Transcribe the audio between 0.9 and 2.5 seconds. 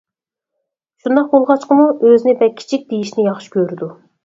شۇنداق بولغاچقىمۇ ئۆزىنى